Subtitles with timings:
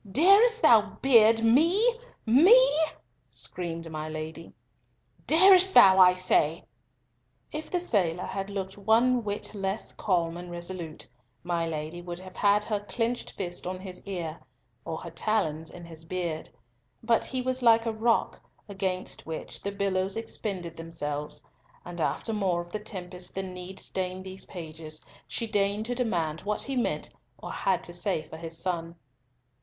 [0.11, 2.69] Darest thou beard me—me?"
[3.29, 4.51] screamed my Lady.
[5.27, 6.63] "Darest thou—I say—"
[7.51, 11.07] If the sailor had looked one whit less calm and resolute,
[11.43, 14.39] my Lady would have had her clenched fist on his ear,
[14.85, 16.49] or her talons in his beard,
[17.03, 21.45] but he was like a rock against which the billows expended themselves,
[21.85, 26.41] and after more of the tempest than need stain these pages, she deigned to demand
[26.41, 28.95] what he meant or had to say for his son.